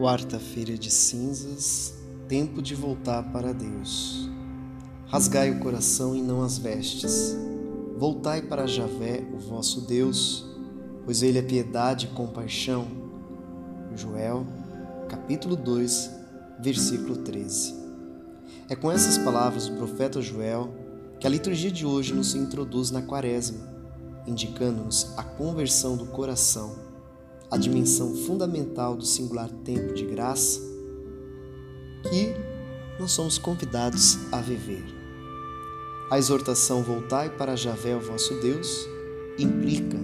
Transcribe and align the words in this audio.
Quarta-feira 0.00 0.78
de 0.78 0.90
cinzas, 0.90 1.92
tempo 2.26 2.62
de 2.62 2.74
voltar 2.74 3.22
para 3.34 3.52
Deus. 3.52 4.30
Rasgai 5.08 5.50
o 5.50 5.60
coração 5.60 6.16
e 6.16 6.22
não 6.22 6.42
as 6.42 6.56
vestes. 6.56 7.36
Voltai 7.98 8.40
para 8.40 8.66
Javé, 8.66 9.22
o 9.30 9.38
vosso 9.38 9.82
Deus, 9.82 10.46
pois 11.04 11.22
ele 11.22 11.38
é 11.38 11.42
piedade 11.42 12.06
e 12.06 12.16
compaixão. 12.16 12.88
Joel, 13.94 14.46
capítulo 15.06 15.54
2, 15.54 16.10
versículo 16.58 17.18
13. 17.18 17.74
É 18.70 18.74
com 18.74 18.90
essas 18.90 19.18
palavras 19.18 19.68
do 19.68 19.76
profeta 19.76 20.22
Joel 20.22 20.72
que 21.20 21.26
a 21.26 21.30
liturgia 21.30 21.70
de 21.70 21.84
hoje 21.84 22.14
nos 22.14 22.34
introduz 22.34 22.90
na 22.90 23.02
Quaresma, 23.02 23.68
indicando-nos 24.26 25.12
a 25.18 25.22
conversão 25.22 25.94
do 25.94 26.06
coração 26.06 26.89
a 27.50 27.56
dimensão 27.56 28.14
fundamental 28.14 28.96
do 28.96 29.04
singular 29.04 29.50
tempo 29.64 29.92
de 29.92 30.06
graça 30.06 30.60
que 32.08 32.34
nós 32.98 33.10
somos 33.10 33.38
convidados 33.38 34.18
a 34.30 34.40
viver. 34.40 34.84
A 36.10 36.18
exortação 36.18 36.82
Voltai 36.82 37.30
para 37.30 37.56
Javé, 37.56 37.96
o 37.96 38.00
vosso 38.00 38.34
Deus, 38.40 38.86
implica 39.38 39.96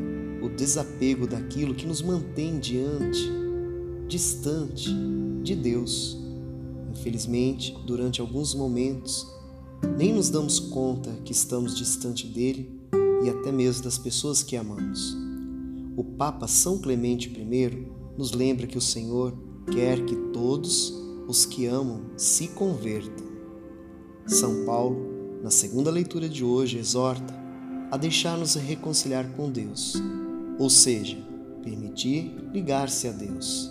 o 0.43 0.49
desapego 0.49 1.27
daquilo 1.27 1.75
que 1.75 1.87
nos 1.87 2.03
mantém 2.03 2.59
diante, 2.59 3.31
distante 4.09 4.91
de 5.43 5.55
Deus. 5.55 6.17
Infelizmente, 6.91 7.77
durante 7.87 8.21
alguns 8.21 8.55
momentos, 8.55 9.27
nem 9.97 10.13
nos 10.13 10.31
damos 10.31 10.59
conta 10.59 11.11
que 11.25 11.33
estamos 11.33 11.77
distante 11.77 12.27
dele 12.27 12.81
e 13.25 13.29
até 13.29 13.53
mesmo 13.53 13.85
das 13.85 13.99
pessoas 13.99 14.43
que 14.43 14.57
amamos 14.57 15.26
o 15.97 16.05
Papa 16.05 16.47
São 16.47 16.79
Clemente 16.79 17.29
I 17.29 17.89
nos 18.19 18.33
lembra 18.33 18.67
que 18.67 18.77
o 18.77 18.83
Senhor 18.83 19.35
quer 19.73 20.05
que 20.05 20.15
todos 20.31 20.93
os 21.27 21.47
que 21.47 21.67
amam 21.67 22.03
se 22.17 22.49
convertam. 22.49 23.25
São 24.27 24.67
Paulo, 24.67 25.41
na 25.43 25.51
segunda 25.51 25.91
leitura 25.91 26.29
de 26.29 26.45
hoje, 26.45 26.79
exorta 26.79 27.35
a 27.91 27.97
deixar-nos 27.97 28.55
reconciliar 28.55 29.27
com 29.33 29.51
Deus, 29.51 29.95
ou 30.59 30.69
seja, 30.69 31.17
permitir 31.63 32.35
ligar-se 32.53 33.09
a 33.09 33.13
Deus. 33.13 33.71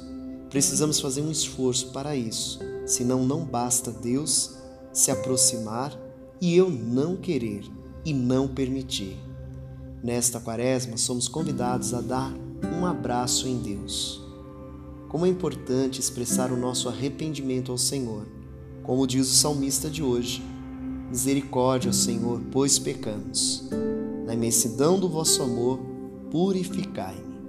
Precisamos 0.50 1.00
fazer 1.00 1.22
um 1.22 1.32
esforço 1.32 1.92
para 1.92 2.16
isso, 2.16 2.60
senão 2.88 3.26
não 3.26 3.46
basta 3.46 3.92
Deus 3.92 4.56
se 4.92 5.12
aproximar 5.12 5.96
e 6.42 6.56
eu 6.56 6.70
não 6.70 7.18
querer 7.18 7.64
e 8.04 8.14
não 8.14 8.48
permitir. 8.48 9.18
Nesta 10.06 10.40
quaresma, 10.40 10.98
somos 10.98 11.28
convidados 11.28 11.92
a 11.92 12.00
dar 12.00 12.32
um 12.80 12.86
abraço 12.86 13.48
em 13.48 13.58
Deus. 13.58 14.22
Como 15.10 15.26
é 15.26 15.30
importante 15.30 16.00
expressar 16.00 16.52
o 16.52 16.56
nosso 16.56 16.88
arrependimento 16.88 17.72
ao 17.72 17.78
Senhor, 17.80 18.28
como 18.84 19.08
diz 19.08 19.28
o 19.28 19.34
salmista 19.34 19.90
de 19.90 20.04
hoje: 20.04 20.44
Misericórdia, 21.10 21.92
Senhor, 21.92 22.40
pois 22.52 22.78
pecamos. 22.78 23.68
Na 24.28 24.36
imensidão 24.36 25.00
do 25.00 25.10
vosso 25.10 25.42
amor, 25.42 25.80
purificai-me. 26.30 27.40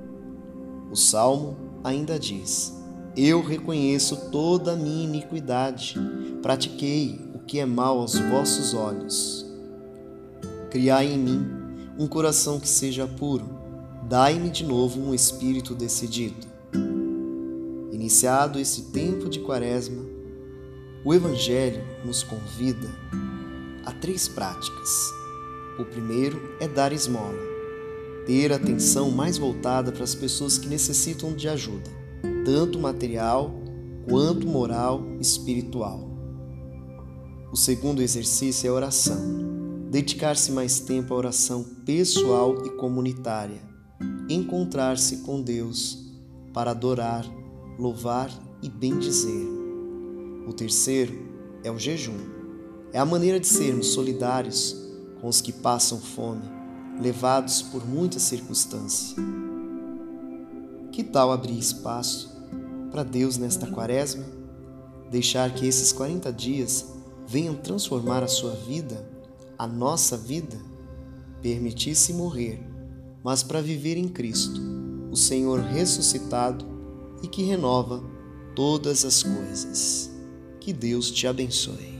O 0.90 0.96
salmo 0.96 1.58
ainda 1.84 2.18
diz: 2.18 2.72
Eu 3.14 3.42
reconheço 3.42 4.30
toda 4.30 4.72
a 4.72 4.76
minha 4.76 5.04
iniquidade, 5.04 5.94
pratiquei 6.40 7.20
o 7.34 7.38
que 7.40 7.60
é 7.60 7.66
mal 7.66 7.98
aos 7.98 8.18
vossos 8.18 8.72
olhos. 8.72 9.44
Criai 10.70 11.12
em 11.12 11.18
mim 11.18 11.65
um 11.98 12.06
coração 12.06 12.60
que 12.60 12.68
seja 12.68 13.06
puro. 13.06 13.46
Dai-me 14.08 14.50
de 14.50 14.64
novo 14.64 15.00
um 15.00 15.14
espírito 15.14 15.74
decidido. 15.74 16.46
Iniciado 17.90 18.58
esse 18.58 18.82
tempo 18.92 19.28
de 19.28 19.40
Quaresma, 19.40 20.04
o 21.04 21.14
Evangelho 21.14 21.82
nos 22.04 22.22
convida 22.22 22.88
a 23.84 23.92
três 23.92 24.28
práticas. 24.28 24.90
O 25.78 25.84
primeiro 25.84 26.56
é 26.60 26.68
dar 26.68 26.92
esmola, 26.92 27.38
ter 28.26 28.52
atenção 28.52 29.10
mais 29.10 29.38
voltada 29.38 29.90
para 29.90 30.04
as 30.04 30.14
pessoas 30.14 30.58
que 30.58 30.68
necessitam 30.68 31.34
de 31.34 31.48
ajuda, 31.48 31.90
tanto 32.44 32.78
material 32.78 33.54
quanto 34.08 34.46
moral 34.46 35.02
e 35.18 35.22
espiritual. 35.22 36.10
O 37.52 37.56
segundo 37.56 38.02
exercício 38.02 38.68
é 38.68 38.70
oração 38.70 39.45
dedicar-se 39.90 40.50
mais 40.50 40.80
tempo 40.80 41.14
à 41.14 41.16
oração 41.16 41.64
pessoal 41.84 42.66
e 42.66 42.70
comunitária, 42.70 43.60
encontrar-se 44.28 45.18
com 45.18 45.40
Deus 45.40 46.04
para 46.52 46.72
adorar, 46.72 47.24
louvar 47.78 48.30
e 48.62 48.68
bendizer. 48.68 49.46
O 50.46 50.52
terceiro 50.52 51.12
é 51.62 51.70
o 51.70 51.78
jejum. 51.78 52.18
É 52.92 52.98
a 52.98 53.04
maneira 53.04 53.38
de 53.38 53.46
sermos 53.46 53.88
solidários 53.88 54.76
com 55.20 55.28
os 55.28 55.40
que 55.40 55.52
passam 55.52 55.98
fome, 55.98 56.42
levados 57.00 57.62
por 57.62 57.86
muitas 57.86 58.22
circunstâncias. 58.22 59.14
Que 60.90 61.04
tal 61.04 61.30
abrir 61.30 61.58
espaço 61.58 62.34
para 62.90 63.02
Deus 63.02 63.36
nesta 63.36 63.66
quaresma? 63.66 64.24
Deixar 65.10 65.52
que 65.52 65.66
esses 65.66 65.92
40 65.92 66.32
dias 66.32 66.86
venham 67.26 67.54
transformar 67.54 68.22
a 68.22 68.28
sua 68.28 68.52
vida 68.52 69.15
a 69.58 69.66
nossa 69.66 70.16
vida, 70.16 70.56
permitisse 71.40 72.12
morrer, 72.12 72.60
mas 73.22 73.42
para 73.42 73.62
viver 73.62 73.96
em 73.96 74.08
Cristo, 74.08 74.60
o 75.10 75.16
Senhor 75.16 75.60
ressuscitado 75.60 76.64
e 77.22 77.28
que 77.28 77.42
renova 77.42 78.02
todas 78.54 79.04
as 79.04 79.22
coisas. 79.22 80.10
Que 80.60 80.72
Deus 80.72 81.10
te 81.10 81.26
abençoe. 81.26 81.95